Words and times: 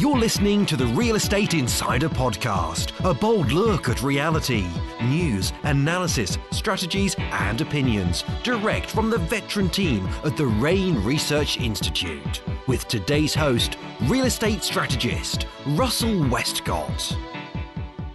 You're 0.00 0.16
listening 0.16 0.64
to 0.64 0.78
the 0.78 0.86
Real 0.86 1.16
Estate 1.16 1.52
Insider 1.52 2.08
Podcast, 2.08 2.98
a 3.04 3.12
bold 3.12 3.52
look 3.52 3.90
at 3.90 4.02
reality, 4.02 4.66
news, 5.02 5.52
analysis, 5.64 6.38
strategies, 6.52 7.14
and 7.18 7.60
opinions, 7.60 8.24
direct 8.42 8.90
from 8.90 9.10
the 9.10 9.18
veteran 9.18 9.68
team 9.68 10.08
at 10.24 10.38
the 10.38 10.46
REIN 10.46 11.04
Research 11.04 11.60
Institute. 11.60 12.40
With 12.66 12.88
today's 12.88 13.34
host, 13.34 13.76
real 14.04 14.24
estate 14.24 14.62
strategist 14.62 15.46
Russell 15.66 16.26
Westcott. 16.30 17.14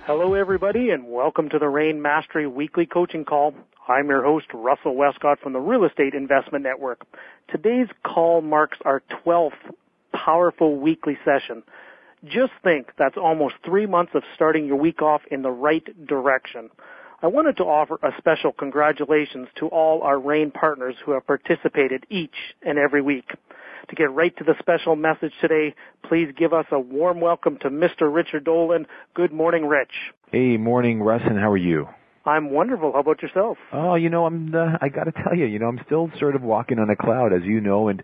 Hello, 0.08 0.34
everybody, 0.34 0.90
and 0.90 1.08
welcome 1.08 1.50
to 1.50 1.60
the 1.60 1.70
REIN 1.70 2.02
Mastery 2.02 2.48
Weekly 2.48 2.88
Coaching 2.88 3.26
Call. 3.26 3.54
I'm 3.88 4.08
your 4.08 4.24
host, 4.24 4.48
Russell 4.56 4.96
Westcott 4.96 5.40
from 5.40 5.54
the 5.54 5.60
Real 5.60 5.84
Estate 5.84 6.16
Investment 6.16 6.64
Network. 6.64 7.06
Today's 7.48 7.90
call 8.04 8.42
marks 8.42 8.80
our 8.86 9.04
12th 9.24 9.52
powerful 10.24 10.78
weekly 10.78 11.18
session. 11.26 11.64
Just 12.24 12.54
think 12.64 12.92
that's 12.98 13.18
almost 13.18 13.56
three 13.64 13.86
months 13.86 14.14
of 14.16 14.24
starting 14.34 14.66
your 14.66 14.78
week 14.78 15.02
off 15.02 15.22
in 15.30 15.42
the 15.42 15.52
right 15.52 15.86
direction. 16.08 16.70
I 17.22 17.28
wanted 17.28 17.58
to 17.58 17.64
offer 17.64 17.98
a 18.04 18.12
special 18.18 18.52
congratulations 18.52 19.48
to 19.60 19.68
all 19.68 20.02
our 20.04 20.20
REIN 20.20 20.52
partners 20.52 20.96
who 21.06 21.12
have 21.12 21.26
participated 21.26 22.06
each 22.10 22.36
and 22.62 22.78
every 22.78 23.02
week. 23.02 23.30
To 23.90 23.96
get 23.96 24.12
right 24.12 24.36
to 24.38 24.44
the 24.44 24.56
special 24.60 24.96
message 24.96 25.34
today, 25.40 25.76
please 26.08 26.32
give 26.36 26.54
us 26.54 26.66
a 26.72 26.80
warm 26.80 27.22
welcome 27.22 27.58
to 27.62 27.70
Mr. 27.70 28.14
Richard 28.14 28.44
Dolan. 28.44 28.88
Good 29.14 29.32
morning, 29.32 29.66
Rich. 29.68 29.92
Hey, 30.32 30.58
morning, 30.58 31.02
Russ, 31.02 31.22
and 31.24 31.40
how 31.40 31.52
are 31.52 31.58
you? 31.58 31.88
I'm 32.26 32.50
wonderful. 32.50 32.94
How 32.94 33.00
about 33.00 33.22
yourself? 33.22 33.58
Oh, 33.72 33.94
you 33.96 34.10
know, 34.10 34.26
I'm. 34.26 34.54
Uh, 34.54 34.78
I 34.82 34.90
got 34.90 35.04
to 35.04 35.12
tell 35.12 35.36
you, 35.36 35.46
you 35.46 35.60
know, 35.60 35.68
I'm 35.68 35.80
still 35.86 36.10
sort 36.20 36.36
of 36.36 36.42
walking 36.42 36.80
on 36.80 36.90
a 36.90 36.96
cloud, 36.96 37.34
as 37.34 37.44
you 37.44 37.62
know, 37.62 37.88
and 37.88 38.02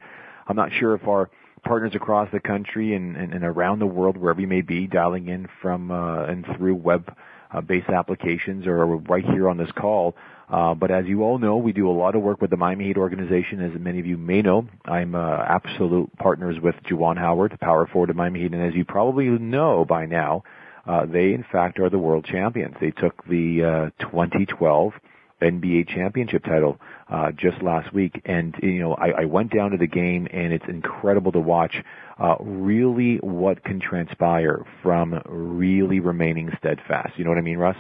I'm 0.47 0.55
not 0.55 0.69
sure 0.79 0.93
if 0.93 1.07
our 1.07 1.31
partners 1.63 1.93
across 1.95 2.29
the 2.31 2.39
country 2.39 2.95
and, 2.95 3.15
and, 3.15 3.33
and 3.33 3.43
around 3.43 3.79
the 3.79 3.85
world, 3.85 4.17
wherever 4.17 4.41
you 4.41 4.47
may 4.47 4.61
be, 4.61 4.87
dialing 4.87 5.27
in 5.27 5.47
from 5.61 5.91
uh, 5.91 6.25
and 6.25 6.45
through 6.57 6.75
web 6.75 7.15
uh, 7.53 7.61
applications 7.93 8.65
or 8.67 8.85
right 8.85 9.25
here 9.25 9.49
on 9.49 9.57
this 9.57 9.71
call. 9.71 10.15
Uh, 10.49 10.73
but 10.73 10.91
as 10.91 11.05
you 11.05 11.23
all 11.23 11.37
know, 11.37 11.55
we 11.55 11.71
do 11.71 11.89
a 11.89 11.91
lot 11.91 12.15
of 12.15 12.21
work 12.21 12.41
with 12.41 12.49
the 12.49 12.57
Miami 12.57 12.87
Heat 12.87 12.97
organization. 12.97 13.61
As 13.61 13.79
many 13.79 13.99
of 13.99 14.05
you 14.05 14.17
may 14.17 14.41
know, 14.41 14.67
I'm 14.85 15.15
uh, 15.15 15.37
absolute 15.37 16.15
partners 16.17 16.57
with 16.61 16.75
Juwan 16.89 17.17
Howard, 17.17 17.53
the 17.53 17.57
power 17.57 17.87
forward 17.87 18.09
of 18.09 18.17
Miami 18.17 18.41
Heat. 18.41 18.53
And 18.53 18.61
as 18.61 18.73
you 18.73 18.83
probably 18.83 19.27
know 19.27 19.85
by 19.85 20.05
now, 20.05 20.43
uh, 20.85 21.05
they 21.05 21.33
in 21.33 21.45
fact 21.51 21.79
are 21.79 21.89
the 21.89 21.99
world 21.99 22.25
champions. 22.25 22.75
They 22.81 22.91
took 22.91 23.23
the 23.27 23.91
uh, 23.99 24.05
2012 24.11 24.93
NBA 25.41 25.89
championship 25.89 26.43
title 26.43 26.79
uh, 27.09 27.31
just 27.31 27.61
last 27.61 27.93
week, 27.93 28.21
and 28.25 28.55
you 28.61 28.79
know 28.79 28.93
I, 28.93 29.21
I 29.21 29.25
went 29.25 29.53
down 29.53 29.71
to 29.71 29.77
the 29.77 29.87
game, 29.87 30.27
and 30.31 30.53
it's 30.53 30.65
incredible 30.67 31.31
to 31.33 31.39
watch. 31.39 31.75
Uh, 32.19 32.35
really, 32.39 33.17
what 33.17 33.63
can 33.63 33.79
transpire 33.79 34.65
from 34.83 35.21
really 35.25 35.99
remaining 35.99 36.51
steadfast? 36.59 37.17
You 37.17 37.23
know 37.23 37.31
what 37.31 37.39
I 37.39 37.41
mean, 37.41 37.57
Russ? 37.57 37.77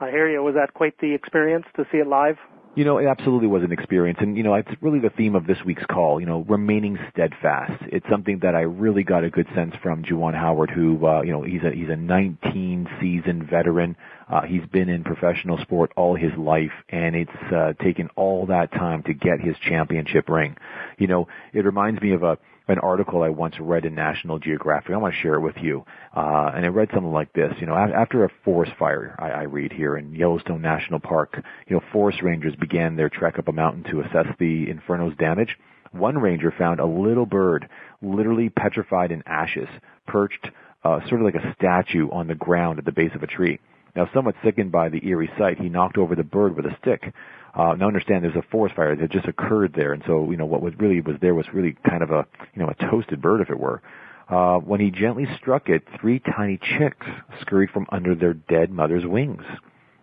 I 0.00 0.10
hear 0.10 0.28
you. 0.30 0.42
Was 0.42 0.54
that 0.54 0.74
quite 0.74 0.98
the 1.00 1.14
experience 1.14 1.66
to 1.76 1.84
see 1.90 1.98
it 1.98 2.06
live? 2.06 2.36
You 2.78 2.84
know, 2.84 2.98
it 2.98 3.06
absolutely 3.06 3.48
was 3.48 3.64
an 3.64 3.72
experience, 3.72 4.18
and 4.20 4.36
you 4.36 4.44
know, 4.44 4.54
it's 4.54 4.70
really 4.80 5.00
the 5.00 5.10
theme 5.10 5.34
of 5.34 5.48
this 5.48 5.58
week's 5.66 5.84
call. 5.86 6.20
You 6.20 6.26
know, 6.26 6.44
remaining 6.48 6.96
steadfast. 7.10 7.82
It's 7.90 8.06
something 8.08 8.38
that 8.42 8.54
I 8.54 8.60
really 8.60 9.02
got 9.02 9.24
a 9.24 9.30
good 9.30 9.48
sense 9.52 9.74
from 9.82 10.04
Juwan 10.04 10.32
Howard, 10.36 10.70
who, 10.70 11.04
uh, 11.04 11.22
you 11.22 11.32
know, 11.32 11.42
he's 11.42 11.64
a 11.64 11.72
he's 11.74 11.88
a 11.88 11.96
19 11.96 12.88
season 13.00 13.44
veteran. 13.50 13.96
Uh, 14.30 14.42
he's 14.42 14.64
been 14.70 14.88
in 14.88 15.02
professional 15.02 15.58
sport 15.58 15.90
all 15.96 16.14
his 16.14 16.30
life, 16.38 16.70
and 16.88 17.16
it's 17.16 17.52
uh, 17.52 17.72
taken 17.82 18.10
all 18.14 18.46
that 18.46 18.70
time 18.70 19.02
to 19.02 19.12
get 19.12 19.40
his 19.40 19.56
championship 19.68 20.28
ring. 20.28 20.56
You 20.98 21.08
know, 21.08 21.26
it 21.52 21.64
reminds 21.64 22.00
me 22.00 22.12
of 22.12 22.22
a 22.22 22.38
an 22.68 22.78
article 22.78 23.22
I 23.22 23.30
once 23.30 23.54
read 23.60 23.84
in 23.84 23.94
National 23.94 24.38
Geographic. 24.38 24.92
I 24.92 24.96
want 24.98 25.14
to 25.14 25.20
share 25.20 25.34
it 25.34 25.40
with 25.40 25.56
you. 25.60 25.84
Uh, 26.14 26.52
and 26.54 26.64
it 26.64 26.70
read 26.70 26.88
something 26.92 27.12
like 27.12 27.32
this. 27.32 27.52
You 27.60 27.66
know, 27.66 27.74
after 27.74 28.24
a 28.24 28.30
forest 28.44 28.72
fire, 28.78 29.16
I, 29.18 29.30
I 29.30 29.42
read 29.44 29.72
here 29.72 29.96
in 29.96 30.14
Yellowstone 30.14 30.62
National 30.62 31.00
Park, 31.00 31.42
you 31.66 31.76
know, 31.76 31.82
forest 31.92 32.22
rangers 32.22 32.54
began 32.56 32.96
their 32.96 33.08
trek 33.08 33.38
up 33.38 33.48
a 33.48 33.52
mountain 33.52 33.84
to 33.90 34.00
assess 34.00 34.26
the 34.38 34.68
inferno's 34.70 35.16
damage. 35.18 35.56
One 35.92 36.18
ranger 36.18 36.52
found 36.56 36.80
a 36.80 36.86
little 36.86 37.26
bird, 37.26 37.68
literally 38.02 38.50
petrified 38.50 39.10
in 39.10 39.22
ashes, 39.26 39.68
perched 40.06 40.48
uh, 40.84 41.00
sort 41.08 41.20
of 41.20 41.24
like 41.24 41.34
a 41.34 41.54
statue 41.54 42.08
on 42.10 42.26
the 42.26 42.34
ground 42.34 42.78
at 42.78 42.84
the 42.84 42.92
base 42.92 43.10
of 43.14 43.22
a 43.22 43.26
tree. 43.26 43.58
Now, 43.98 44.08
somewhat 44.14 44.36
sickened 44.44 44.70
by 44.70 44.90
the 44.90 45.04
eerie 45.08 45.28
sight, 45.36 45.58
he 45.58 45.68
knocked 45.68 45.98
over 45.98 46.14
the 46.14 46.22
bird 46.22 46.54
with 46.54 46.66
a 46.66 46.76
stick. 46.80 47.12
Uh, 47.52 47.74
now 47.74 47.88
understand 47.88 48.22
there's 48.22 48.36
a 48.36 48.42
forest 48.48 48.76
fire 48.76 48.94
that 48.94 49.10
just 49.10 49.26
occurred 49.26 49.72
there, 49.74 49.92
and 49.92 50.04
so 50.06 50.30
you 50.30 50.36
know 50.36 50.44
what 50.44 50.62
was 50.62 50.72
really 50.78 51.00
was 51.00 51.16
there 51.20 51.34
was 51.34 51.46
really 51.52 51.76
kind 51.84 52.04
of 52.04 52.12
a 52.12 52.24
you 52.54 52.62
know 52.62 52.68
a 52.68 52.74
toasted 52.88 53.20
bird, 53.20 53.40
if 53.40 53.50
it 53.50 53.58
were. 53.58 53.82
Uh, 54.28 54.58
when 54.58 54.78
he 54.78 54.92
gently 54.92 55.26
struck 55.36 55.68
it, 55.68 55.82
three 56.00 56.20
tiny 56.20 56.60
chicks 56.78 57.08
scurried 57.40 57.70
from 57.70 57.88
under 57.90 58.14
their 58.14 58.34
dead 58.34 58.70
mother's 58.70 59.04
wings. 59.04 59.42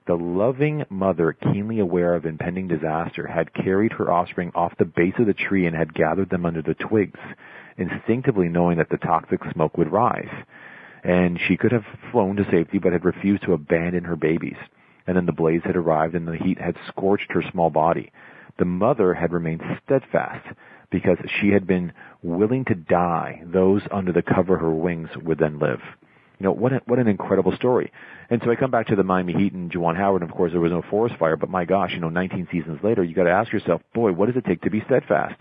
The 0.07 0.15
loving 0.15 0.83
mother, 0.89 1.31
keenly 1.31 1.79
aware 1.79 2.15
of 2.15 2.25
impending 2.25 2.67
disaster, 2.67 3.25
had 3.25 3.53
carried 3.53 3.93
her 3.93 4.11
offspring 4.11 4.51
off 4.55 4.73
the 4.77 4.83
base 4.83 5.15
of 5.19 5.27
the 5.27 5.33
tree 5.33 5.67
and 5.67 5.75
had 5.75 5.93
gathered 5.93 6.29
them 6.29 6.45
under 6.45 6.61
the 6.61 6.73
twigs, 6.73 7.19
instinctively 7.77 8.49
knowing 8.49 8.77
that 8.77 8.89
the 8.89 8.97
toxic 8.97 9.39
smoke 9.53 9.77
would 9.77 9.89
rise. 9.89 10.43
And 11.05 11.39
she 11.47 11.55
could 11.55 11.71
have 11.71 11.85
flown 12.11 12.35
to 12.37 12.45
safety, 12.49 12.79
but 12.79 12.91
had 12.91 13.05
refused 13.05 13.43
to 13.43 13.53
abandon 13.53 14.05
her 14.05 14.15
babies 14.15 14.57
and 15.07 15.15
then 15.15 15.25
the 15.25 15.31
blaze 15.31 15.61
had 15.63 15.75
arrived 15.75 16.15
and 16.15 16.27
the 16.27 16.37
heat 16.37 16.59
had 16.59 16.75
scorched 16.87 17.31
her 17.31 17.43
small 17.51 17.69
body. 17.69 18.11
The 18.57 18.65
mother 18.65 19.13
had 19.13 19.33
remained 19.33 19.61
steadfast 19.83 20.47
because 20.91 21.17
she 21.39 21.49
had 21.49 21.67
been 21.67 21.93
willing 22.23 22.65
to 22.65 22.75
die. 22.75 23.43
Those 23.45 23.81
under 23.91 24.11
the 24.11 24.21
cover 24.21 24.55
of 24.55 24.61
her 24.61 24.71
wings 24.71 25.09
would 25.21 25.39
then 25.39 25.59
live. 25.59 25.79
You 26.39 26.45
know, 26.45 26.51
what, 26.51 26.73
a, 26.73 26.81
what 26.85 26.99
an 26.99 27.07
incredible 27.07 27.55
story. 27.55 27.91
And 28.29 28.41
so 28.43 28.51
I 28.51 28.55
come 28.55 28.71
back 28.71 28.87
to 28.87 28.95
the 28.95 29.03
Miami 29.03 29.33
Heat 29.33 29.53
and 29.53 29.71
Juwan 29.71 29.95
Howard, 29.95 30.21
and 30.21 30.29
of 30.29 30.35
course 30.35 30.51
there 30.51 30.59
was 30.59 30.71
no 30.71 30.83
forest 30.89 31.15
fire, 31.17 31.37
but 31.37 31.49
my 31.49 31.63
gosh, 31.65 31.91
you 31.93 31.99
know, 31.99 32.09
19 32.09 32.49
seasons 32.51 32.79
later, 32.83 33.03
you 33.03 33.15
gotta 33.15 33.29
ask 33.29 33.53
yourself, 33.53 33.81
boy, 33.93 34.11
what 34.11 34.27
does 34.27 34.35
it 34.35 34.45
take 34.45 34.61
to 34.61 34.69
be 34.69 34.81
steadfast? 34.85 35.39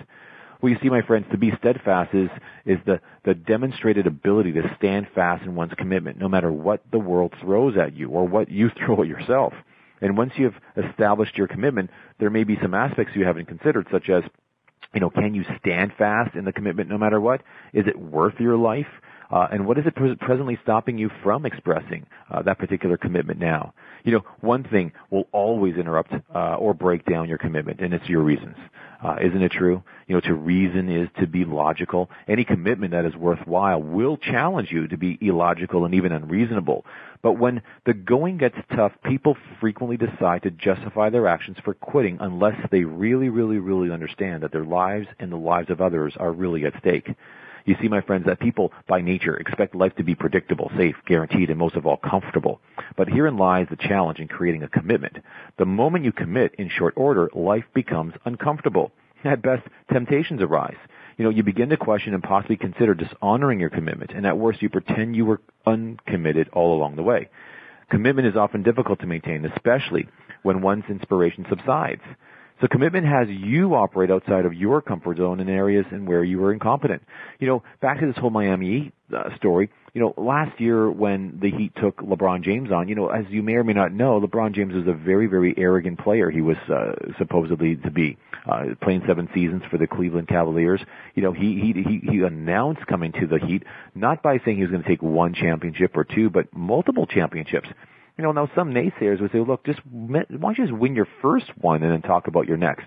Well, 0.60 0.72
you 0.72 0.78
see, 0.82 0.88
my 0.88 1.02
friends, 1.02 1.26
to 1.30 1.38
be 1.38 1.52
steadfast 1.58 2.14
is, 2.14 2.30
is 2.64 2.78
the, 2.86 3.00
the 3.24 3.34
demonstrated 3.34 4.06
ability 4.06 4.52
to 4.52 4.74
stand 4.78 5.08
fast 5.14 5.44
in 5.44 5.54
one's 5.54 5.74
commitment, 5.76 6.18
no 6.18 6.28
matter 6.28 6.50
what 6.50 6.82
the 6.90 6.98
world 6.98 7.34
throws 7.40 7.76
at 7.76 7.96
you 7.96 8.10
or 8.10 8.26
what 8.26 8.50
you 8.50 8.70
throw 8.86 9.02
at 9.02 9.08
yourself. 9.08 9.52
And 10.00 10.16
once 10.16 10.32
you've 10.36 10.54
established 10.76 11.36
your 11.36 11.48
commitment, 11.48 11.90
there 12.18 12.30
may 12.30 12.44
be 12.44 12.58
some 12.60 12.74
aspects 12.74 13.12
you 13.14 13.24
haven't 13.24 13.46
considered, 13.46 13.86
such 13.90 14.08
as, 14.10 14.22
you 14.92 15.00
know, 15.00 15.10
can 15.10 15.34
you 15.34 15.44
stand 15.60 15.92
fast 15.96 16.34
in 16.34 16.44
the 16.44 16.52
commitment 16.52 16.88
no 16.88 16.98
matter 16.98 17.20
what? 17.20 17.42
Is 17.72 17.86
it 17.86 17.98
worth 17.98 18.34
your 18.38 18.56
life? 18.56 18.86
Uh, 19.30 19.48
and 19.50 19.66
what 19.66 19.78
is 19.78 19.86
it 19.86 19.94
pre- 19.94 20.14
presently 20.16 20.58
stopping 20.62 20.98
you 20.98 21.10
from 21.22 21.46
expressing 21.46 22.06
uh, 22.30 22.42
that 22.42 22.58
particular 22.58 22.96
commitment 22.96 23.38
now? 23.38 23.72
You 24.04 24.12
know, 24.12 24.24
one 24.40 24.64
thing 24.64 24.92
will 25.10 25.28
always 25.32 25.76
interrupt 25.76 26.12
uh, 26.34 26.56
or 26.56 26.74
break 26.74 27.04
down 27.06 27.28
your 27.28 27.38
commitment, 27.38 27.80
and 27.80 27.94
it's 27.94 28.08
your 28.08 28.22
reasons. 28.22 28.56
Uh, 29.02 29.16
isn't 29.22 29.42
it 29.42 29.52
true? 29.52 29.82
You 30.06 30.14
know, 30.14 30.20
to 30.22 30.34
reason 30.34 30.88
is 30.88 31.08
to 31.20 31.26
be 31.26 31.44
logical. 31.44 32.08
Any 32.26 32.44
commitment 32.44 32.92
that 32.92 33.04
is 33.04 33.14
worthwhile 33.14 33.82
will 33.82 34.16
challenge 34.16 34.68
you 34.70 34.88
to 34.88 34.96
be 34.96 35.18
illogical 35.20 35.84
and 35.84 35.94
even 35.94 36.12
unreasonable. 36.12 36.86
But 37.22 37.38
when 37.38 37.60
the 37.84 37.92
going 37.92 38.38
gets 38.38 38.56
tough, 38.74 38.92
people 39.04 39.36
frequently 39.60 39.98
decide 39.98 40.42
to 40.44 40.50
justify 40.50 41.10
their 41.10 41.26
actions 41.26 41.58
for 41.64 41.74
quitting 41.74 42.16
unless 42.20 42.56
they 42.70 42.84
really, 42.84 43.28
really, 43.28 43.58
really 43.58 43.90
understand 43.90 44.42
that 44.42 44.52
their 44.52 44.64
lives 44.64 45.06
and 45.18 45.30
the 45.30 45.36
lives 45.36 45.70
of 45.70 45.80
others 45.80 46.14
are 46.18 46.32
really 46.32 46.64
at 46.64 46.78
stake. 46.78 47.08
You 47.64 47.76
see, 47.80 47.88
my 47.88 48.02
friends, 48.02 48.26
that 48.26 48.40
people 48.40 48.72
by 48.86 49.00
nature 49.00 49.36
expect 49.36 49.74
life 49.74 49.94
to 49.96 50.04
be 50.04 50.14
predictable, 50.14 50.70
safe, 50.76 50.96
guaranteed, 51.06 51.48
and 51.48 51.58
most 51.58 51.76
of 51.76 51.86
all 51.86 51.96
comfortable. 51.96 52.60
But 52.96 53.08
herein 53.08 53.38
lies 53.38 53.66
the 53.70 53.76
challenge 53.76 54.18
in 54.18 54.28
creating 54.28 54.62
a 54.62 54.68
commitment. 54.68 55.16
The 55.58 55.64
moment 55.64 56.04
you 56.04 56.12
commit 56.12 56.54
in 56.58 56.68
short 56.68 56.94
order, 56.96 57.30
life 57.34 57.64
becomes 57.74 58.14
uncomfortable. 58.26 58.92
At 59.24 59.40
best, 59.40 59.62
temptations 59.90 60.42
arise. 60.42 60.76
You 61.16 61.24
know, 61.24 61.30
you 61.30 61.42
begin 61.42 61.70
to 61.70 61.76
question 61.78 62.12
and 62.12 62.22
possibly 62.22 62.56
consider 62.56 62.94
dishonoring 62.94 63.60
your 63.60 63.70
commitment, 63.70 64.10
and 64.14 64.26
at 64.26 64.36
worst, 64.36 64.60
you 64.60 64.68
pretend 64.68 65.16
you 65.16 65.24
were 65.24 65.40
uncommitted 65.64 66.50
all 66.52 66.76
along 66.76 66.96
the 66.96 67.02
way. 67.02 67.30
Commitment 67.88 68.28
is 68.28 68.36
often 68.36 68.62
difficult 68.62 69.00
to 69.00 69.06
maintain, 69.06 69.44
especially 69.46 70.08
when 70.42 70.60
one's 70.60 70.84
inspiration 70.88 71.46
subsides. 71.48 72.02
So 72.60 72.68
commitment 72.68 73.06
has 73.06 73.28
you 73.28 73.74
operate 73.74 74.10
outside 74.10 74.46
of 74.46 74.54
your 74.54 74.80
comfort 74.80 75.18
zone 75.18 75.40
in 75.40 75.48
areas 75.48 75.86
in 75.90 76.06
where 76.06 76.22
you 76.22 76.38
were 76.38 76.52
incompetent. 76.52 77.02
You 77.40 77.48
know, 77.48 77.62
back 77.80 78.00
to 78.00 78.06
this 78.06 78.16
whole 78.16 78.30
Miami 78.30 78.92
uh, 79.14 79.34
story. 79.36 79.70
You 79.92 80.00
know, 80.00 80.14
last 80.16 80.60
year 80.60 80.90
when 80.90 81.38
the 81.40 81.50
Heat 81.50 81.72
took 81.80 81.98
LeBron 81.98 82.42
James 82.42 82.70
on, 82.70 82.88
you 82.88 82.94
know, 82.94 83.08
as 83.08 83.24
you 83.28 83.42
may 83.42 83.54
or 83.54 83.64
may 83.64 83.72
not 83.72 83.92
know, 83.92 84.20
LeBron 84.20 84.54
James 84.54 84.74
was 84.74 84.86
a 84.86 84.92
very, 84.92 85.26
very 85.26 85.54
arrogant 85.56 85.98
player. 85.98 86.30
He 86.30 86.40
was 86.40 86.56
uh, 86.68 86.94
supposedly 87.18 87.76
to 87.76 87.90
be 87.90 88.16
uh, 88.48 88.74
playing 88.80 89.02
seven 89.06 89.28
seasons 89.34 89.62
for 89.70 89.78
the 89.78 89.86
Cleveland 89.86 90.28
Cavaliers. 90.28 90.80
You 91.14 91.22
know, 91.22 91.32
he 91.32 91.60
he 91.60 91.82
he, 91.82 92.10
he 92.12 92.22
announced 92.22 92.86
coming 92.86 93.12
to 93.12 93.26
the 93.26 93.38
Heat 93.38 93.64
not 93.94 94.22
by 94.22 94.38
saying 94.44 94.56
he 94.56 94.62
was 94.62 94.70
going 94.70 94.82
to 94.82 94.88
take 94.88 95.02
one 95.02 95.34
championship 95.34 95.96
or 95.96 96.04
two, 96.04 96.30
but 96.30 96.54
multiple 96.56 97.06
championships. 97.06 97.68
You 98.16 98.22
know, 98.24 98.32
now 98.32 98.48
some 98.54 98.72
naysayers 98.72 99.20
would 99.20 99.32
say, 99.32 99.40
look, 99.40 99.64
just 99.66 99.80
why 99.84 100.22
don't 100.22 100.58
you 100.58 100.66
just 100.66 100.72
win 100.78 100.94
your 100.94 101.08
first 101.20 101.46
one 101.60 101.82
and 101.82 101.92
then 101.92 102.02
talk 102.02 102.28
about 102.28 102.46
your 102.46 102.56
next. 102.56 102.86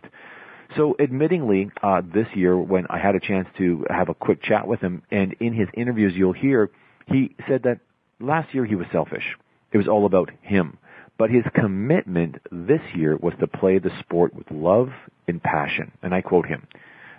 So, 0.75 0.95
admittingly, 0.99 1.71
uh, 1.81 2.01
this 2.13 2.27
year 2.33 2.57
when 2.57 2.87
I 2.89 2.97
had 2.99 3.15
a 3.15 3.19
chance 3.19 3.47
to 3.57 3.85
have 3.89 4.09
a 4.09 4.13
quick 4.13 4.43
chat 4.43 4.67
with 4.67 4.81
him, 4.81 5.01
and 5.11 5.33
in 5.39 5.53
his 5.53 5.67
interviews, 5.73 6.13
you'll 6.15 6.33
hear 6.33 6.71
He 7.07 7.35
said 7.47 7.63
that 7.63 7.79
last 8.19 8.53
year 8.53 8.65
he 8.65 8.75
was 8.75 8.87
selfish. 8.91 9.23
It 9.71 9.77
was 9.77 9.87
all 9.87 10.05
about 10.05 10.29
him. 10.41 10.77
But 11.17 11.29
his 11.29 11.43
commitment 11.55 12.35
this 12.51 12.81
year 12.95 13.17
was 13.17 13.33
to 13.39 13.47
play 13.47 13.79
the 13.79 13.91
sport 14.01 14.35
with 14.35 14.51
love 14.51 14.89
and 15.27 15.41
passion. 15.41 15.91
And 16.03 16.13
I 16.13 16.21
quote 16.21 16.45
him. 16.45 16.67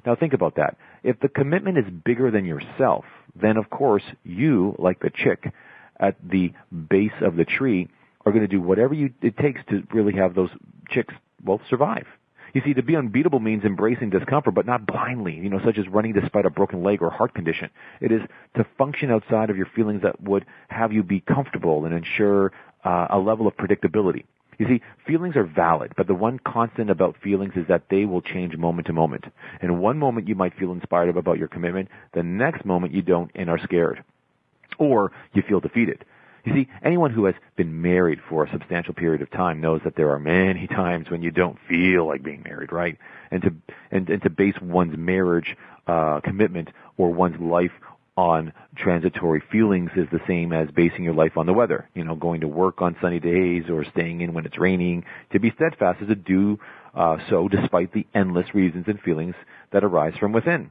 Now 0.07 0.15
think 0.15 0.33
about 0.33 0.57
that. 0.57 0.77
If 1.03 1.19
the 1.21 1.29
commitment 1.29 1.79
is 1.79 1.85
bigger 2.05 2.31
than 2.31 2.45
yourself, 2.45 3.05
then 3.35 3.57
of 3.57 3.71
course 3.71 4.05
you, 4.25 4.77
like 4.79 5.01
the 5.01 5.11
chick 5.11 5.53
at 5.99 6.17
the 6.23 6.53
base 6.89 7.19
of 7.23 7.37
the 7.37 7.45
tree, 7.45 7.89
are 8.29 8.33
going 8.33 8.43
to 8.43 8.49
do 8.49 8.61
whatever 8.61 8.95
you, 8.95 9.13
it 9.23 9.37
takes 9.37 9.61
to 9.71 9.83
really 9.93 10.15
have 10.15 10.35
those 10.35 10.51
chicks, 10.91 11.15
well, 11.45 11.61
survive. 11.69 12.07
You 12.55 12.63
see, 12.65 12.75
to 12.75 12.83
be 12.83 12.97
unbeatable 12.97 13.41
means 13.41 13.65
embracing 13.65 14.11
discomfort, 14.11 14.55
but 14.55 14.67
not 14.67 14.87
blindly, 14.87 15.35
you 15.35 15.51
know, 15.51 15.61
such 15.65 15.79
as 15.79 15.87
running 15.89 16.15
despite 16.15 16.47
a 16.47 16.51
broken 16.51 16.83
leg 16.83 17.03
or 17.03 17.11
heart 17.11 17.35
condition. 17.35 17.71
It 18.01 18.11
is 18.11 18.23
to 18.57 18.67
function 18.79 19.11
outside 19.11 19.51
of 19.51 19.57
your 19.57 19.69
feelings 19.77 20.03
that 20.03 20.21
would 20.23 20.47
have 20.69 20.93
you 20.93 21.03
be 21.03 21.21
comfortable 21.21 21.85
and 21.85 21.95
ensure 21.95 22.53
uh, 22.85 23.09
a 23.11 23.19
level 23.19 23.47
of 23.47 23.57
predictability. 23.57 24.25
You 24.59 24.67
see, 24.67 24.83
feelings 25.07 25.37
are 25.37 25.45
valid, 25.45 25.93
but 25.97 26.09
the 26.09 26.15
one 26.15 26.41
constant 26.41 26.91
about 26.91 27.17
feelings 27.23 27.53
is 27.55 27.67
that 27.69 27.85
they 27.91 28.07
will 28.07 28.23
change 28.23 28.57
moment 28.57 28.89
to 28.89 28.93
moment. 28.93 29.27
In 29.63 29.79
one 29.79 29.99
moment 29.99 30.27
you 30.27 30.35
might 30.35 30.59
feel 30.59 30.73
inspired 30.73 31.15
about 31.17 31.39
your 31.39 31.49
commitment, 31.49 31.89
the 32.13 32.25
next 32.25 32.65
moment 32.65 32.93
you 32.93 33.03
don't 33.03 33.31
and 33.37 33.49
are 33.49 33.59
scared. 33.59 34.03
Or 34.79 35.13
you 35.33 35.43
feel 35.49 35.61
defeated. 35.61 36.05
You 36.49 36.55
see, 36.55 36.69
anyone 36.83 37.11
who 37.11 37.27
has 37.27 37.35
been 37.57 37.83
married 37.83 38.21
for 38.29 38.45
a 38.45 38.51
substantial 38.51 38.95
period 38.95 39.21
of 39.21 39.31
time 39.31 39.61
knows 39.61 39.83
that 39.85 39.97
there 39.97 40.11
are 40.11 40.19
many 40.19 40.67
times 40.67 41.11
when 41.11 41.23
you 41.23 41.31
don't 41.31 41.59
feel 41.69 42.07
like 42.07 42.23
being 42.23 42.43
married, 42.43 42.73
right? 42.73 42.97
And 43.31 43.43
to 43.43 43.55
and, 43.91 44.09
and 44.09 44.23
to 44.23 44.31
base 44.31 44.55
one's 44.63 44.97
marriage 44.97 45.57
uh, 45.87 46.21
commitment 46.25 46.71
or 46.97 47.13
one's 47.13 47.39
life 47.41 47.73
on 48.17 48.53
transitory 48.77 49.43
feelings 49.53 49.91
is 49.95 50.09
the 50.11 50.21
same 50.27 50.53
as 50.53 50.69
basing 50.71 51.05
your 51.05 51.15
life 51.15 51.37
on 51.37 51.47
the 51.47 51.53
weather. 51.53 51.89
You 51.95 52.05
know, 52.05 52.17
going 52.17 52.41
to 52.41 52.49
work 52.49 52.81
on 52.81 52.97
sunny 53.01 53.21
days 53.21 53.65
or 53.71 53.85
staying 53.85 54.23
in 54.23 54.33
when 54.33 54.47
it's 54.47 54.59
raining. 54.59 55.05
To 55.33 55.39
be 55.39 55.53
steadfast 55.55 56.01
is 56.01 56.09
to 56.09 56.15
do 56.15 56.59
uh, 56.95 57.19
so 57.29 57.49
despite 57.49 57.93
the 57.93 58.07
endless 58.15 58.55
reasons 58.55 58.87
and 58.89 58.99
feelings 59.01 59.35
that 59.73 59.85
arise 59.85 60.15
from 60.19 60.33
within. 60.33 60.71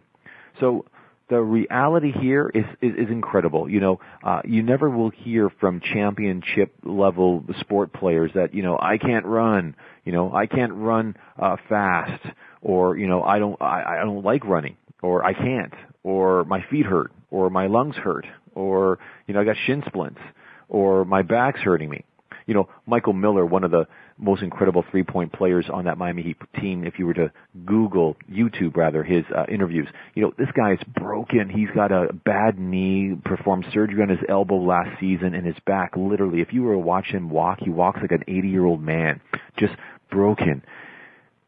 So 0.60 0.86
the 1.30 1.42
reality 1.42 2.12
here 2.12 2.50
is, 2.54 2.64
is, 2.82 2.94
is 2.98 3.10
incredible. 3.10 3.70
You 3.70 3.80
know, 3.80 4.00
uh, 4.24 4.42
you 4.46 4.64
never 4.64 4.90
will 4.90 5.10
hear 5.10 5.50
from 5.60 5.82
championship 5.82 6.74
level 6.84 7.44
sport 7.60 7.92
players 7.92 8.32
that, 8.36 8.54
you 8.54 8.64
know, 8.64 8.78
I 8.82 8.98
can't 8.98 9.26
run, 9.26 9.76
you 10.06 10.14
know, 10.14 10.34
I 10.34 10.46
can't 10.46 10.74
run, 10.74 11.18
uh, 11.38 11.58
fast, 11.68 12.24
or, 12.62 12.98
you 12.98 13.08
know, 13.08 13.24
I 13.24 13.40
don't, 13.40 13.62
I, 13.62 14.00
I 14.02 14.06
don't 14.06 14.24
like 14.24 14.46
running, 14.46 14.78
or 15.02 15.26
I 15.26 15.34
can't, 15.34 15.74
or 16.04 16.46
my 16.46 16.64
feet 16.70 16.86
hurt, 16.86 17.12
or 17.30 17.50
my 17.50 17.68
lungs 17.68 17.96
hurt, 17.96 18.26
or, 18.56 19.00
you 19.28 19.34
know, 19.34 19.42
I 19.42 19.44
got 19.44 19.58
shin 19.66 19.84
splints, 19.86 20.22
or 20.70 21.04
my 21.04 21.24
back's 21.24 21.60
hurting 21.60 21.90
me. 21.90 22.06
You 22.46 22.54
know, 22.54 22.70
Michael 22.86 23.12
Miller, 23.12 23.46
one 23.46 23.66
of 23.66 23.72
the 23.72 23.88
most 24.18 24.42
incredible 24.42 24.84
three-point 24.90 25.34
players 25.34 25.66
on 25.72 25.86
that 25.86 25.98
Miami 25.98 26.24
Heat 26.24 26.38
team, 26.60 26.84
if 26.84 26.98
you 26.98 27.06
were 27.06 27.14
to 27.14 27.32
Google, 27.66 28.18
YouTube 28.32 28.76
rather, 28.76 29.04
his 29.04 29.24
uh, 29.36 29.46
interviews, 29.50 29.88
you 30.16 30.24
know, 30.24 30.34
this 30.38 30.50
guy 30.56 30.74
is 30.74 30.80
broken. 30.96 31.50
He's 31.50 31.70
got 31.76 31.92
a 31.92 32.12
bad 32.14 32.58
knee, 32.60 33.16
performed 33.24 33.66
surgery 33.74 34.02
on 34.02 34.10
his 34.10 34.20
elbow 34.28 34.58
last 34.58 35.00
season, 35.00 35.34
and 35.34 35.46
his 35.46 35.58
back, 35.66 35.94
literally, 35.96 36.42
if 36.42 36.54
you 36.54 36.64
were 36.64 36.74
to 36.74 36.80
watch 36.80 37.08
him 37.08 37.30
walk, 37.30 37.60
he 37.62 37.70
walks 37.70 38.00
like 38.02 38.12
an 38.12 38.24
80-year-old 38.28 38.82
man, 38.82 39.22
just 39.58 39.74
broken 40.10 40.64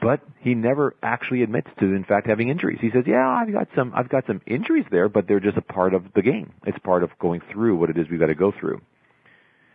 but 0.02 0.22
he 0.40 0.56
never 0.56 0.96
actually 1.04 1.44
admits 1.44 1.68
to 1.80 1.86
in 1.94 2.04
fact 2.04 2.28
having 2.28 2.50
injuries. 2.50 2.80
He 2.82 2.90
says, 2.92 3.04
"Yeah, 3.06 3.28
I've 3.28 3.52
got 3.52 3.68
some 3.76 3.92
I've 3.96 4.10
got 4.10 4.26
some 4.28 4.42
injuries 4.46 4.86
there, 4.92 5.10
but 5.10 5.28
they're 5.28 5.40
just 5.40 5.58
a 5.58 5.62
part 5.62 5.94
of 5.94 6.04
the 6.16 6.22
game. 6.22 6.54
It's 6.66 6.80
part 6.80 7.04
of 7.04 7.10
going 7.20 7.42
through 7.52 7.76
what 7.78 7.90
it 7.90 7.98
is 7.98 8.08
we've 8.10 8.20
got 8.20 8.28
to 8.28 8.36
go 8.36 8.54
through." 8.58 8.82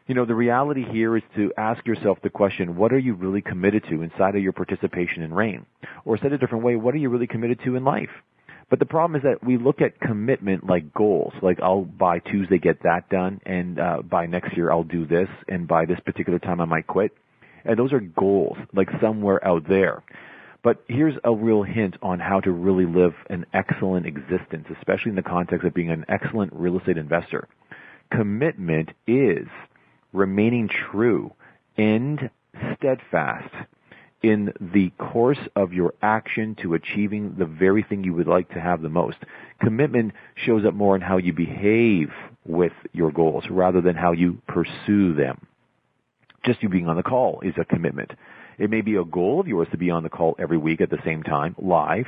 You 0.07 0.15
know, 0.15 0.27
the 0.27 0.35
reality 0.35 0.85
here 0.85 1.17
is 1.17 1.23
to 1.35 1.51
ask 1.57 1.87
yourself 1.87 2.19
the 2.23 2.29
question, 2.29 2.77
what 2.77 2.93
are 2.93 2.99
you 2.99 3.15
really 3.15 3.41
committed 3.41 3.85
to 3.89 4.03
inside 4.03 4.37
of 4.37 4.43
your 4.43 4.53
participation 4.53 5.23
in 5.23 5.33
REIN? 5.33 5.65
Or 6.05 6.19
said 6.19 6.35
a 6.35 6.37
different 6.37 6.63
way, 6.63 6.77
what 6.77 6.93
are 6.93 6.99
you 6.99 7.09
really 7.09 7.27
committed 7.27 7.61
to 7.65 7.75
in 7.75 7.85
life? 7.85 8.11
But 8.69 8.81
the 8.81 8.85
problem 8.85 9.17
is 9.17 9.23
that 9.23 9.43
we 9.43 9.57
look 9.57 9.81
at 9.81 9.99
commitment 10.01 10.67
like 10.67 10.93
goals, 10.93 11.33
like 11.41 11.59
I'll 11.63 11.87
by 11.87 12.19
Tuesday 12.19 12.59
get 12.59 12.83
that 12.83 13.09
done, 13.09 13.41
and 13.47 13.79
uh, 13.79 14.03
by 14.03 14.27
next 14.27 14.55
year 14.55 14.71
I'll 14.71 14.85
do 14.85 15.07
this, 15.07 15.29
and 15.49 15.67
by 15.67 15.87
this 15.87 16.01
particular 16.01 16.39
time 16.39 16.61
I 16.61 16.67
might 16.67 16.87
quit. 16.87 17.13
And 17.65 17.79
those 17.79 17.95
are 17.95 18.01
goals, 18.01 18.59
like 18.75 18.89
somewhere 19.01 19.43
out 19.47 19.67
there. 19.67 20.03
But 20.63 20.85
here's 20.87 21.15
a 21.25 21.35
real 21.35 21.63
hint 21.63 21.97
on 22.03 22.21
how 22.21 22.41
to 22.41 22.51
really 22.51 22.87
live 22.87 23.15
an 23.31 23.47
excellent 23.55 24.05
existence, 24.05 24.67
especially 24.79 25.11
in 25.11 25.17
the 25.17 25.23
context 25.23 25.67
of 25.67 25.73
being 25.73 25.91
an 25.91 26.05
excellent 26.09 26.53
real 26.53 26.79
estate 26.79 26.99
investor. 26.99 27.49
Commitment 28.11 28.91
is 29.07 29.47
remaining 30.15 30.71
true 30.91 31.33
and 31.77 32.31
steadfast 32.77 33.53
in 34.23 34.51
the 34.73 34.91
course 34.99 35.39
of 35.55 35.75
your 35.75 35.93
action 36.01 36.57
to 36.63 36.73
achieving 36.73 37.35
the 37.39 37.45
very 37.45 37.83
thing 37.83 38.03
you 38.03 38.15
would 38.15 38.27
like 38.27 38.49
to 38.49 38.61
have 38.61 38.81
the 38.81 38.89
most. 38.89 39.19
Commitment 39.61 40.13
shows 40.47 40.65
up 40.65 40.73
more 40.73 40.97
in 40.97 41.03
how 41.03 41.19
you 41.19 41.35
behave 41.35 42.09
with 42.47 42.73
your 42.93 43.13
goals 43.13 43.45
rather 43.51 43.83
than 43.83 43.97
how 43.97 44.13
you 44.13 44.41
pursue 44.47 45.15
them 45.15 45.47
just 46.45 46.63
you 46.63 46.69
being 46.69 46.89
on 46.89 46.97
the 46.97 47.03
call 47.03 47.41
is 47.43 47.55
a 47.61 47.65
commitment. 47.65 48.13
It 48.59 48.71
may 48.71 48.83
be 48.83 48.97
a 48.97 49.05
goal 49.05 49.41
of 49.41 49.49
yours 49.49 49.69
to 49.73 49.79
be 49.79 49.91
on 49.91 50.03
the 50.03 50.09
call 50.09 50.37
every 50.39 50.59
week 50.59 50.81
at 50.81 50.91
the 50.91 50.99
same 51.05 51.23
time, 51.23 51.57
live. 51.59 52.07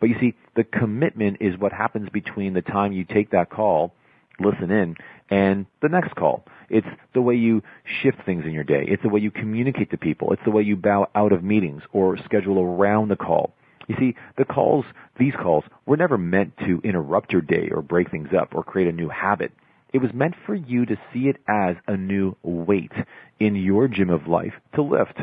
But 0.00 0.10
you 0.10 0.16
see, 0.20 0.34
the 0.54 0.64
commitment 0.64 1.38
is 1.40 1.58
what 1.58 1.72
happens 1.72 2.08
between 2.10 2.54
the 2.54 2.62
time 2.62 2.92
you 2.92 3.04
take 3.04 3.30
that 3.30 3.50
call, 3.50 3.92
listen 4.38 4.70
in, 4.70 4.96
and 5.30 5.66
the 5.82 5.88
next 5.88 6.14
call. 6.14 6.44
It's 6.70 6.86
the 7.14 7.22
way 7.22 7.34
you 7.34 7.62
shift 8.02 8.18
things 8.24 8.44
in 8.44 8.52
your 8.52 8.64
day. 8.64 8.84
It's 8.86 9.02
the 9.02 9.08
way 9.08 9.20
you 9.20 9.30
communicate 9.30 9.90
to 9.90 9.96
people. 9.96 10.32
It's 10.32 10.42
the 10.44 10.50
way 10.50 10.62
you 10.62 10.76
bow 10.76 11.08
out 11.14 11.32
of 11.32 11.42
meetings 11.42 11.82
or 11.92 12.16
schedule 12.24 12.60
around 12.60 13.08
the 13.08 13.16
call. 13.16 13.52
You 13.88 13.96
see, 13.98 14.14
the 14.36 14.44
calls, 14.44 14.84
these 15.18 15.32
calls, 15.40 15.64
were 15.86 15.96
never 15.96 16.18
meant 16.18 16.52
to 16.58 16.80
interrupt 16.84 17.32
your 17.32 17.40
day 17.40 17.70
or 17.70 17.80
break 17.80 18.10
things 18.10 18.28
up 18.38 18.54
or 18.54 18.62
create 18.62 18.88
a 18.88 18.92
new 18.92 19.08
habit. 19.08 19.52
It 19.92 19.98
was 19.98 20.12
meant 20.12 20.34
for 20.44 20.54
you 20.54 20.84
to 20.84 20.96
see 21.12 21.28
it 21.28 21.38
as 21.48 21.76
a 21.86 21.96
new 21.96 22.36
weight 22.42 22.92
in 23.40 23.56
your 23.56 23.88
gym 23.88 24.10
of 24.10 24.26
life 24.26 24.52
to 24.74 24.82
lift. 24.82 25.18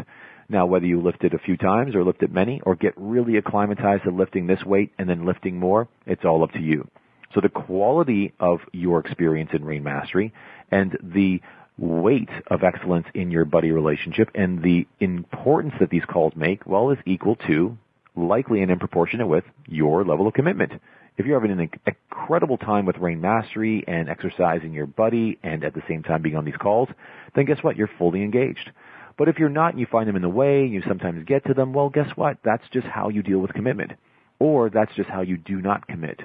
Now, 0.49 0.65
whether 0.65 0.87
you 0.87 1.01
lift 1.01 1.23
it 1.23 1.35
a 1.35 1.39
few 1.39 1.57
times 1.57 1.95
or 1.95 2.03
lift 2.03 2.23
it 2.23 2.31
many 2.31 2.61
or 2.65 2.75
get 2.75 2.93
really 2.97 3.37
acclimatized 3.37 4.03
to 4.03 4.11
lifting 4.11 4.47
this 4.47 4.63
weight 4.65 4.91
and 4.97 5.07
then 5.07 5.25
lifting 5.25 5.59
more, 5.59 5.87
it's 6.07 6.25
all 6.25 6.43
up 6.43 6.51
to 6.53 6.61
you. 6.61 6.87
So 7.35 7.41
the 7.41 7.49
quality 7.49 8.33
of 8.39 8.61
your 8.71 9.01
experience 9.01 9.49
in 9.53 9.65
REIN 9.65 9.83
Mastery 9.83 10.33
and 10.71 10.97
the 11.03 11.41
weight 11.77 12.29
of 12.47 12.63
excellence 12.63 13.07
in 13.13 13.29
your 13.29 13.43
buddy 13.43 13.71
relationship 13.71 14.29
and 14.33 14.63
the 14.63 14.87
importance 15.01 15.73
that 15.81 15.89
these 15.89 16.05
calls 16.05 16.31
make, 16.37 16.65
well, 16.65 16.91
is 16.91 16.97
equal 17.05 17.35
to, 17.47 17.77
likely 18.15 18.61
and 18.61 18.71
in 18.71 18.79
proportionate 18.79 19.27
with, 19.27 19.43
your 19.67 20.05
level 20.05 20.27
of 20.27 20.33
commitment. 20.33 20.71
If 21.17 21.25
you're 21.25 21.37
having 21.37 21.59
an 21.59 21.69
incredible 21.85 22.57
time 22.57 22.85
with 22.85 22.97
REIN 22.99 23.19
Mastery 23.19 23.83
and 23.85 24.07
exercising 24.09 24.71
your 24.71 24.85
buddy 24.85 25.37
and 25.43 25.65
at 25.65 25.73
the 25.73 25.83
same 25.89 26.03
time 26.03 26.21
being 26.21 26.37
on 26.37 26.45
these 26.45 26.55
calls, 26.55 26.87
then 27.35 27.43
guess 27.43 27.61
what? 27.61 27.75
You're 27.75 27.89
fully 27.97 28.23
engaged. 28.23 28.71
But 29.17 29.27
if 29.27 29.39
you're 29.39 29.49
not 29.49 29.71
and 29.71 29.79
you 29.81 29.87
find 29.91 30.07
them 30.07 30.15
in 30.15 30.21
the 30.21 30.29
way, 30.29 30.63
and 30.63 30.73
you 30.73 30.81
sometimes 30.87 31.25
get 31.25 31.43
to 31.45 31.53
them, 31.53 31.73
well, 31.73 31.89
guess 31.89 32.09
what? 32.15 32.37
That's 32.45 32.63
just 32.71 32.87
how 32.87 33.09
you 33.09 33.23
deal 33.23 33.39
with 33.39 33.53
commitment. 33.53 33.91
Or 34.39 34.69
that's 34.69 34.93
just 34.95 35.09
how 35.09 35.21
you 35.21 35.35
do 35.37 35.61
not 35.61 35.85
commit. 35.87 36.21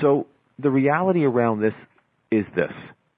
So 0.00 0.26
the 0.58 0.70
reality 0.70 1.24
around 1.24 1.60
this 1.60 1.74
is 2.30 2.44
this, 2.54 2.72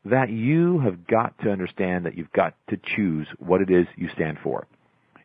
that 0.04 0.30
you 0.30 0.80
have 0.80 1.06
got 1.06 1.38
to 1.40 1.50
understand 1.50 2.06
that 2.06 2.16
you've 2.16 2.33
got 2.33 2.54
to 2.71 2.78
choose 2.97 3.26
what 3.38 3.61
it 3.61 3.71
is 3.71 3.87
you 3.97 4.09
stand 4.14 4.38
for. 4.42 4.66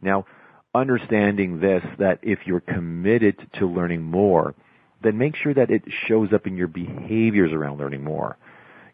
Now, 0.02 0.26
understanding 0.74 1.60
this, 1.60 1.84
that 2.00 2.20
if 2.22 2.40
you're 2.46 2.62
committed 2.62 3.36
to 3.60 3.68
learning 3.68 4.04
more, 4.04 4.56
then 5.04 5.18
make 5.18 5.36
sure 5.36 5.54
that 5.54 5.70
it 5.70 5.84
shows 6.08 6.34
up 6.34 6.48
in 6.48 6.56
your 6.56 6.68
behaviors 6.68 7.52
around 7.52 7.80
learning 7.80 8.04
more. 8.04 8.38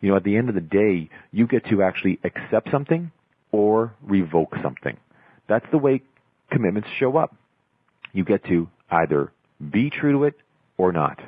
You 0.02 0.10
know, 0.10 0.16
at 0.18 0.24
the 0.24 0.38
end 0.38 0.50
of 0.50 0.56
the 0.56 0.62
day, 0.62 1.10
you 1.32 1.48
get 1.48 1.66
to 1.68 1.84
actually 1.84 2.20
accept 2.24 2.70
something 2.72 3.12
or 3.52 3.94
revoke 4.02 4.54
something. 4.62 4.98
That's 5.48 5.66
the 5.72 5.78
way 5.78 6.02
commitments 6.52 6.90
show 7.00 7.18
up. 7.18 7.36
You 8.14 8.24
get 8.24 8.44
to 8.46 8.70
either 8.90 9.32
be 9.72 9.90
true 9.90 10.14
to 10.14 10.24
it 10.26 10.36
or 10.78 10.92
not. 10.92 11.20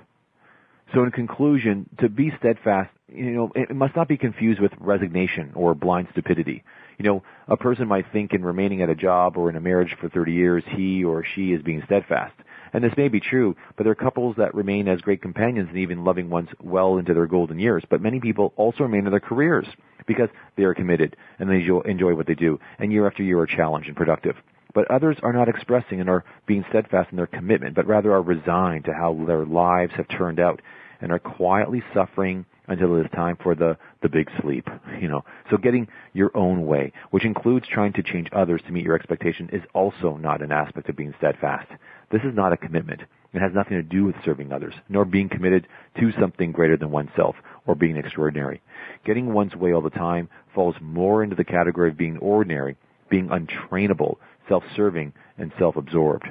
So 0.93 1.03
in 1.03 1.11
conclusion, 1.11 1.87
to 1.99 2.09
be 2.09 2.31
steadfast, 2.39 2.89
you 3.07 3.31
know, 3.31 3.51
it 3.55 3.75
must 3.75 3.95
not 3.95 4.07
be 4.07 4.17
confused 4.17 4.59
with 4.59 4.71
resignation 4.79 5.51
or 5.55 5.75
blind 5.75 6.07
stupidity. 6.11 6.63
You 6.97 7.05
know, 7.05 7.23
a 7.47 7.57
person 7.57 7.87
might 7.87 8.05
think 8.11 8.33
in 8.33 8.43
remaining 8.43 8.81
at 8.81 8.89
a 8.89 8.95
job 8.95 9.37
or 9.37 9.49
in 9.49 9.55
a 9.55 9.61
marriage 9.61 9.95
for 10.01 10.09
30 10.09 10.33
years, 10.33 10.63
he 10.75 11.03
or 11.03 11.23
she 11.35 11.53
is 11.53 11.61
being 11.61 11.83
steadfast. 11.85 12.33
And 12.73 12.83
this 12.83 12.93
may 12.97 13.07
be 13.07 13.19
true, 13.19 13.55
but 13.77 13.83
there 13.83 13.91
are 13.91 13.95
couples 13.95 14.35
that 14.37 14.53
remain 14.53 14.87
as 14.87 15.01
great 15.01 15.21
companions 15.21 15.69
and 15.69 15.77
even 15.77 16.03
loving 16.03 16.29
ones 16.29 16.49
well 16.61 16.97
into 16.97 17.13
their 17.13 17.27
golden 17.27 17.59
years. 17.59 17.83
But 17.89 18.01
many 18.01 18.19
people 18.19 18.53
also 18.57 18.83
remain 18.83 19.05
in 19.05 19.11
their 19.11 19.19
careers 19.19 19.67
because 20.07 20.29
they 20.55 20.63
are 20.63 20.73
committed 20.73 21.15
and 21.39 21.49
they 21.49 21.65
enjoy 21.89 22.13
what 22.13 22.27
they 22.27 22.35
do, 22.35 22.59
and 22.79 22.91
year 22.91 23.07
after 23.07 23.23
year 23.23 23.39
are 23.39 23.47
challenged 23.47 23.87
and 23.87 23.97
productive. 23.97 24.35
But 24.73 24.89
others 24.91 25.17
are 25.23 25.33
not 25.33 25.49
expressing 25.49 25.99
and 25.99 26.09
are 26.09 26.23
being 26.45 26.63
steadfast 26.69 27.11
in 27.11 27.17
their 27.17 27.27
commitment, 27.27 27.75
but 27.75 27.87
rather 27.87 28.13
are 28.13 28.21
resigned 28.21 28.85
to 28.85 28.93
how 28.93 29.13
their 29.25 29.45
lives 29.45 29.93
have 29.95 30.07
turned 30.07 30.39
out. 30.39 30.61
and 31.01 31.11
are 31.13 31.19
quietly 31.19 31.81
suffering 31.93 32.45
until 32.67 32.95
it 32.97 33.05
is 33.05 33.11
time 33.11 33.37
for 33.41 33.55
the, 33.55 33.77
the 34.01 34.09
big 34.09 34.29
sleep, 34.41 34.67
you 35.01 35.07
know. 35.07 35.23
So 35.49 35.57
getting 35.57 35.87
your 36.13 36.31
own 36.35 36.65
way, 36.65 36.91
which 37.11 37.25
includes 37.25 37.67
trying 37.67 37.93
to 37.93 38.03
change 38.03 38.27
others 38.31 38.61
to 38.65 38.71
meet 38.71 38.85
your 38.85 38.95
expectation, 38.95 39.49
is 39.51 39.63
also 39.73 40.17
not 40.17 40.41
an 40.41 40.51
aspect 40.51 40.89
of 40.89 40.95
being 40.95 41.13
steadfast. 41.17 41.69
This 42.11 42.21
is 42.23 42.35
not 42.35 42.53
a 42.53 42.57
commitment. 42.57 43.01
It 43.33 43.41
has 43.41 43.53
nothing 43.53 43.77
to 43.77 43.83
do 43.83 44.05
with 44.05 44.15
serving 44.25 44.51
others, 44.51 44.73
nor 44.87 45.05
being 45.05 45.29
committed 45.29 45.67
to 45.99 46.11
something 46.19 46.51
greater 46.51 46.77
than 46.77 46.91
oneself 46.91 47.35
or 47.67 47.75
being 47.75 47.97
extraordinary. 47.97 48.61
Getting 49.05 49.33
one's 49.33 49.55
way 49.55 49.73
all 49.73 49.81
the 49.81 49.89
time 49.91 50.29
falls 50.53 50.75
more 50.81 51.23
into 51.23 51.35
the 51.35 51.43
category 51.43 51.89
of 51.89 51.97
being 51.97 52.17
ordinary, 52.17 52.75
being 53.09 53.29
untrainable, 53.29 54.17
self-serving, 54.49 55.13
and 55.37 55.53
self-absorbed. 55.57 56.27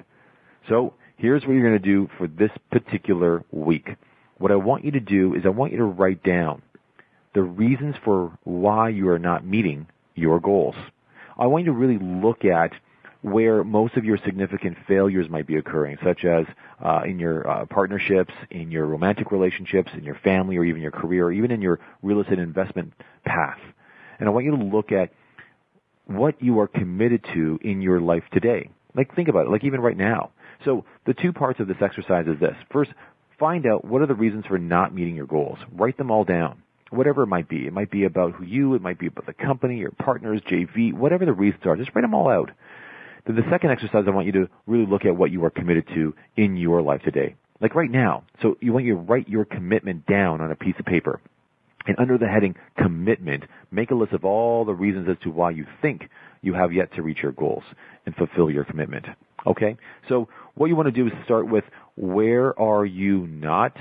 So 0.69 0.93
here's 1.17 1.43
what 1.47 1.53
you're 1.53 1.69
going 1.69 1.81
to 1.81 1.89
do 1.89 2.11
for 2.19 2.27
this 2.27 2.51
particular 2.71 3.43
week. 3.51 3.89
What 4.37 4.53
I 4.53 4.57
want 4.57 4.85
you 4.85 4.91
to 4.93 5.01
do 5.01 5.35
is 5.35 5.43
I 5.47 5.49
want 5.49 5.73
you 5.73 5.79
to 5.79 5.85
write 5.85 6.23
down 6.23 6.61
the 7.35 7.43
reasons 7.43 7.95
for 8.05 8.37
why 8.45 8.91
you 8.91 9.09
are 9.09 9.19
not 9.19 9.47
meeting 9.47 9.87
your 10.15 10.41
goals. 10.41 10.75
I 11.39 11.47
want 11.47 11.65
you 11.65 11.73
to 11.73 11.79
really 11.79 11.99
look 11.99 12.45
at 12.45 12.73
where 13.23 13.65
most 13.65 13.97
of 13.97 14.05
your 14.05 14.19
significant 14.25 14.77
failures 14.87 15.29
might 15.29 15.47
be 15.47 15.57
occurring, 15.57 15.99
such 16.05 16.25
as 16.25 16.47
uh, 16.85 17.03
in 17.05 17.19
your 17.19 17.49
uh, 17.49 17.67
partnerships, 17.67 18.33
in 18.51 18.71
your 18.71 18.87
romantic 18.87 19.33
relationships, 19.33 19.91
in 19.95 20.05
your 20.05 20.15
family, 20.23 20.57
or 20.57 20.65
even 20.65 20.81
your 20.81 20.93
career, 20.93 21.27
or 21.27 21.33
even 21.33 21.51
in 21.51 21.61
your 21.61 21.81
real 22.03 22.21
estate 22.21 22.39
investment 22.39 22.93
path. 23.25 23.59
And 24.21 24.29
I 24.29 24.33
want 24.33 24.45
you 24.45 24.57
to 24.57 24.63
look 24.63 24.93
at 24.93 25.11
what 26.09 26.43
you 26.43 26.59
are 26.59 26.67
committed 26.67 27.25
to 27.35 27.59
in 27.63 27.83
your 27.83 28.01
life 28.01 28.25
today. 28.33 28.71
Like 28.95 29.15
think 29.15 29.29
about 29.29 29.47
it, 29.47 29.51
like 29.51 29.63
even 29.63 29.81
right 29.81 29.97
now. 29.97 30.31
So 30.65 30.85
the 31.07 31.15
two 31.15 31.33
parts 31.33 31.61
of 31.61 31.69
this 31.69 31.77
exercise 31.81 32.27
is 32.27 32.41
this. 32.41 32.57
First, 32.73 32.91
find 33.39 33.67
out 33.67 33.85
what 33.85 34.03
are 34.03 34.07
the 34.07 34.15
reasons 34.15 34.47
for 34.47 34.59
not 34.59 34.95
meeting 34.95 35.15
your 35.15 35.27
goals. 35.27 35.59
Write 35.73 35.97
them 35.99 36.11
all 36.11 36.25
down. 36.25 36.63
Whatever 36.91 37.23
it 37.23 37.27
might 37.27 37.49
be. 37.49 37.67
It 37.67 37.73
might 37.73 37.91
be 37.91 38.05
about 38.05 38.33
who 38.35 38.45
you, 38.45 38.75
it 38.75 38.81
might 38.81 38.99
be 38.99 39.07
about 39.07 39.27
the 39.27 39.35
company, 39.35 39.77
your 39.77 39.91
partners, 39.91 40.41
JV, 40.51 40.95
whatever 40.95 41.27
the 41.27 41.33
reasons 41.33 41.63
are. 41.67 41.77
Just 41.77 41.91
write 41.95 42.03
them 42.03 42.15
all 42.15 42.31
out. 42.31 42.51
Then 43.27 43.37
the 43.37 43.43
second 43.51 43.71
exercise, 43.71 44.05
I 44.07 44.11
want 44.11 44.27
you 44.27 44.33
to 44.33 44.49
really 44.67 44.87
look 44.87 45.05
at 45.05 45.15
what 45.15 45.31
you 45.31 45.45
are 45.45 45.51
committed 45.51 45.87
to 45.89 46.15
in 46.37 46.57
your 46.57 46.81
life 46.81 47.03
today. 47.03 47.37
Like 47.61 47.75
right 47.75 47.91
now. 47.91 48.25
So 48.41 48.57
you 48.63 48.73
want 48.73 48.87
you 48.87 48.95
to 48.95 49.01
write 49.01 49.29
your 49.29 49.45
commitment 49.45 50.07
down 50.07 50.41
on 50.41 50.51
a 50.51 50.57
piece 50.57 50.77
of 50.79 50.87
paper. 50.87 51.21
And 51.87 51.99
under 51.99 52.19
the 52.19 52.29
heading 52.29 52.55
commitment, 52.77 53.45
make 53.71 53.91
a 53.91 53.95
list 53.95 54.13
of 54.13 54.25
all 54.25 54.65
the 54.65 54.75
reasons 54.75 55.09
as 55.09 55.17
to 55.23 55.31
why 55.31 55.51
you 55.51 55.67
think 55.81 56.09
you 56.43 56.55
have 56.55 56.73
yet 56.73 56.95
to 56.95 57.03
reach 57.03 57.19
your 57.23 57.33
goals 57.33 57.65
and 58.05 58.15
fulfill 58.15 58.51
your 58.51 58.65
commitment. 58.65 59.07
Okay? 59.47 59.77
So 60.09 60.29
what 60.55 60.67
you 60.67 60.77
want 60.77 60.87
to 60.87 60.93
do 60.93 61.07
is 61.07 61.13
start 61.25 61.49
with 61.49 61.65
where 61.97 62.59
are 62.59 62.85
you 62.85 63.27
not 63.27 63.77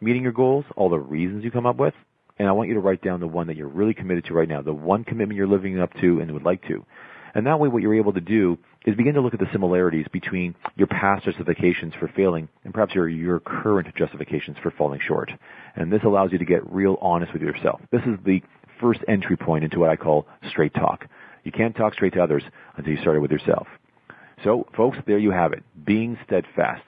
meeting 0.00 0.22
your 0.22 0.32
goals, 0.32 0.64
all 0.76 0.88
the 0.88 0.98
reasons 0.98 1.44
you 1.44 1.50
come 1.50 1.66
up 1.66 1.76
with, 1.76 1.94
and 2.38 2.46
I 2.46 2.52
want 2.52 2.68
you 2.68 2.74
to 2.74 2.80
write 2.80 3.02
down 3.02 3.20
the 3.20 3.26
one 3.26 3.48
that 3.48 3.56
you're 3.56 3.68
really 3.68 3.94
committed 3.94 4.26
to 4.26 4.34
right 4.34 4.48
now, 4.48 4.62
the 4.62 4.72
one 4.72 5.04
commitment 5.04 5.36
you're 5.36 5.48
living 5.48 5.80
up 5.80 5.92
to 6.00 6.20
and 6.20 6.30
would 6.32 6.44
like 6.44 6.62
to. 6.68 6.84
And 7.34 7.46
that 7.46 7.60
way 7.60 7.68
what 7.68 7.82
you're 7.82 7.94
able 7.94 8.12
to 8.12 8.20
do 8.20 8.58
is 8.86 8.96
begin 8.96 9.14
to 9.14 9.20
look 9.20 9.34
at 9.34 9.40
the 9.40 9.48
similarities 9.52 10.06
between 10.12 10.54
your 10.76 10.86
past 10.86 11.24
justifications 11.24 11.92
for 11.98 12.08
failing 12.08 12.48
and 12.64 12.72
perhaps 12.72 12.94
your, 12.94 13.08
your 13.08 13.40
current 13.40 13.94
justifications 13.96 14.56
for 14.62 14.70
falling 14.70 15.00
short. 15.06 15.30
And 15.76 15.92
this 15.92 16.02
allows 16.04 16.32
you 16.32 16.38
to 16.38 16.44
get 16.44 16.70
real 16.72 16.96
honest 17.00 17.32
with 17.32 17.42
yourself. 17.42 17.80
This 17.90 18.02
is 18.02 18.18
the 18.24 18.42
first 18.80 19.00
entry 19.08 19.36
point 19.36 19.64
into 19.64 19.80
what 19.80 19.90
I 19.90 19.96
call 19.96 20.26
straight 20.48 20.74
talk. 20.74 21.06
You 21.44 21.52
can't 21.52 21.76
talk 21.76 21.94
straight 21.94 22.14
to 22.14 22.22
others 22.22 22.42
until 22.76 22.92
you 22.92 23.00
start 23.00 23.16
it 23.16 23.20
with 23.20 23.30
yourself. 23.30 23.66
So, 24.44 24.66
folks, 24.76 24.98
there 25.06 25.18
you 25.18 25.30
have 25.30 25.52
it. 25.52 25.64
Being 25.84 26.18
steadfast. 26.24 26.86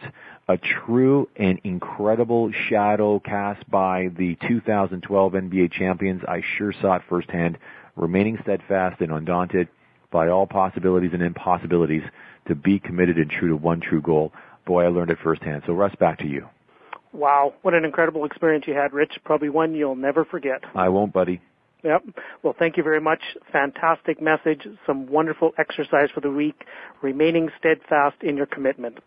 A 0.48 0.56
true 0.56 1.28
and 1.36 1.60
incredible 1.64 2.50
shadow 2.68 3.20
cast 3.20 3.68
by 3.70 4.10
the 4.16 4.36
2012 4.48 5.32
NBA 5.32 5.72
champions. 5.72 6.22
I 6.26 6.42
sure 6.58 6.72
saw 6.80 6.96
it 6.96 7.02
firsthand. 7.08 7.58
Remaining 7.96 8.38
steadfast 8.42 9.00
and 9.00 9.12
undaunted 9.12 9.68
by 10.10 10.28
all 10.28 10.46
possibilities 10.46 11.10
and 11.12 11.22
impossibilities 11.22 12.02
to 12.48 12.54
be 12.54 12.78
committed 12.78 13.16
and 13.16 13.30
true 13.30 13.48
to 13.48 13.56
one 13.56 13.80
true 13.80 14.02
goal. 14.02 14.32
Boy, 14.66 14.84
I 14.84 14.88
learned 14.88 15.10
it 15.10 15.18
firsthand. 15.22 15.62
So, 15.66 15.72
Russ, 15.72 15.94
back 15.98 16.18
to 16.18 16.26
you. 16.26 16.46
Wow, 17.12 17.54
what 17.62 17.74
an 17.74 17.84
incredible 17.84 18.24
experience 18.24 18.66
you 18.68 18.74
had, 18.74 18.92
Rich. 18.92 19.18
Probably 19.24 19.48
one 19.48 19.74
you'll 19.74 19.96
never 19.96 20.24
forget. 20.24 20.62
I 20.74 20.88
won't, 20.88 21.12
buddy. 21.12 21.40
Yep. 21.82 22.04
Well, 22.42 22.54
thank 22.58 22.76
you 22.76 22.82
very 22.82 23.00
much. 23.00 23.20
Fantastic 23.52 24.20
message. 24.20 24.66
Some 24.86 25.06
wonderful 25.06 25.52
exercise 25.58 26.10
for 26.14 26.20
the 26.20 26.30
week. 26.30 26.64
Remaining 27.02 27.48
steadfast 27.58 28.16
in 28.22 28.36
your 28.36 28.46
commitment. 28.46 28.98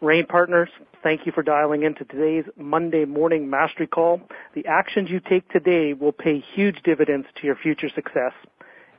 REIN 0.00 0.26
partners, 0.26 0.68
thank 1.02 1.24
you 1.24 1.32
for 1.32 1.42
dialing 1.42 1.82
into 1.82 2.04
today's 2.04 2.44
Monday 2.58 3.06
morning 3.06 3.48
mastery 3.48 3.86
call. 3.86 4.20
The 4.54 4.66
actions 4.66 5.08
you 5.08 5.20
take 5.20 5.48
today 5.48 5.94
will 5.94 6.12
pay 6.12 6.44
huge 6.54 6.82
dividends 6.84 7.26
to 7.40 7.46
your 7.46 7.56
future 7.56 7.88
success. 7.88 8.32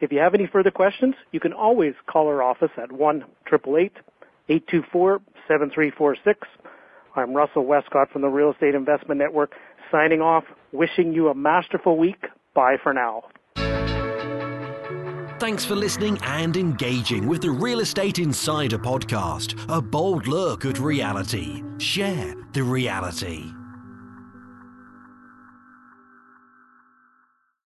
If 0.01 0.11
you 0.11 0.19
have 0.19 0.33
any 0.33 0.47
further 0.47 0.71
questions, 0.71 1.15
you 1.31 1.39
can 1.39 1.53
always 1.53 1.93
call 2.07 2.27
our 2.27 2.43
office 2.43 2.71
at 2.77 2.91
1 2.91 3.25
824 3.51 5.19
7346. 5.47 6.47
I'm 7.15 7.33
Russell 7.33 7.65
Westcott 7.65 8.11
from 8.11 8.21
the 8.21 8.27
Real 8.27 8.51
Estate 8.51 8.75
Investment 8.75 9.19
Network 9.19 9.53
signing 9.91 10.21
off, 10.21 10.43
wishing 10.71 11.13
you 11.13 11.29
a 11.29 11.35
masterful 11.35 11.97
week. 11.97 12.25
Bye 12.53 12.75
for 12.81 12.93
now. 12.93 13.23
Thanks 15.39 15.65
for 15.65 15.75
listening 15.75 16.17
and 16.23 16.55
engaging 16.55 17.27
with 17.27 17.41
the 17.41 17.51
Real 17.51 17.81
Estate 17.81 18.19
Insider 18.19 18.79
podcast, 18.79 19.63
a 19.69 19.81
bold 19.81 20.27
look 20.27 20.65
at 20.65 20.79
reality. 20.79 21.61
Share 21.77 22.33
the 22.53 22.63
reality. 22.63 23.51